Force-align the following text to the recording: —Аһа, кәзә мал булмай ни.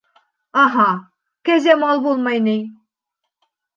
—Аһа, 0.61 0.85
кәзә 1.49 1.75
мал 1.83 2.01
булмай 2.07 2.43
ни. 2.47 2.57